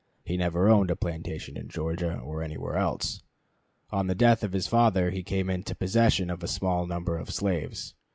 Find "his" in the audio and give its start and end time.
4.51-4.65